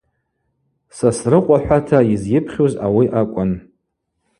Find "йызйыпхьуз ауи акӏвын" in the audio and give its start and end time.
2.09-3.51